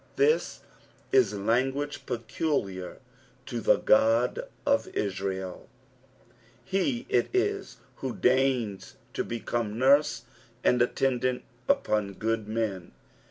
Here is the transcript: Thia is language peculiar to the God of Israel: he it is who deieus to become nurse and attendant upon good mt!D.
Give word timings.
Thia 0.17 0.41
is 1.11 1.35
language 1.35 2.07
peculiar 2.07 2.97
to 3.45 3.61
the 3.61 3.75
God 3.77 4.47
of 4.65 4.87
Israel: 4.95 5.69
he 6.65 7.05
it 7.07 7.29
is 7.35 7.77
who 7.97 8.15
deieus 8.15 8.95
to 9.13 9.23
become 9.23 9.77
nurse 9.77 10.23
and 10.63 10.81
attendant 10.81 11.43
upon 11.69 12.13
good 12.15 12.47
mt!D. 12.47 12.91